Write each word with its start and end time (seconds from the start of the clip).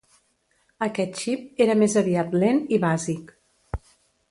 Aquest 0.85 1.19
xip 1.25 1.61
era 1.67 1.77
més 1.83 1.97
aviat 2.03 2.35
lent 2.45 2.63
i 2.79 2.81
bàsic. 2.87 3.31